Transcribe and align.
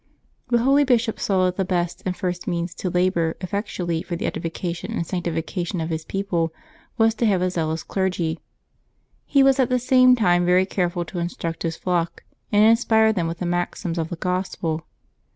The 0.49 0.63
holy 0.63 0.83
bishop 0.83 1.19
saw 1.19 1.45
that 1.45 1.57
the 1.57 1.63
best 1.63 2.01
and 2.07 2.17
first 2.17 2.47
means 2.47 2.73
to 2.73 2.89
labor 2.89 3.37
effectually 3.39 4.01
for 4.01 4.15
the 4.15 4.25
edification 4.25 4.91
and 4.93 5.05
sanctification 5.05 5.79
of 5.79 5.91
his 5.91 6.05
people 6.05 6.51
was 6.97 7.13
to 7.13 7.27
have 7.27 7.43
a 7.43 7.51
zealous 7.51 7.83
clergy. 7.83 8.39
He 9.27 9.43
was 9.43 9.59
at 9.59 9.69
the 9.69 9.77
same 9.77 10.15
time 10.15 10.43
very 10.43 10.65
careful 10.65 11.05
to 11.05 11.19
instruct 11.19 11.61
his 11.61 11.75
flock, 11.77 12.23
and 12.51 12.63
inspire 12.65 13.13
them 13.13 13.27
with 13.27 13.37
the 13.37 13.45
maxims 13.45 13.99
of 13.99 14.09
the 14.09 14.15
Gospel. 14.15 14.87